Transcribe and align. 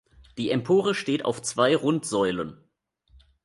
Die 0.39 0.49
Empore 0.49 0.95
steht 0.95 1.25
auf 1.25 1.43
zwei 1.43 1.75
Rundsäulen. 1.75 2.57